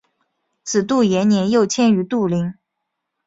[0.63, 2.55] 子杜延年又迁于杜陵。